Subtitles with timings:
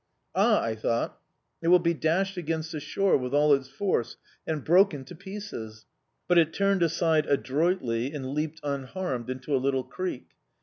[0.33, 1.19] "Ah!" I thought,
[1.61, 5.85] "it will be dashed against the shore with all its force and broken to pieces!"
[6.27, 10.29] But it turned aside adroitly and leaped unharmed into a little creek.